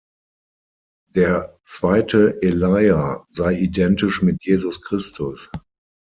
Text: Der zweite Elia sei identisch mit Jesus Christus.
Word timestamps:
Der 1.13 1.59
zweite 1.61 2.41
Elia 2.41 3.23
sei 3.29 3.53
identisch 3.53 4.23
mit 4.23 4.43
Jesus 4.43 4.81
Christus. 4.81 5.51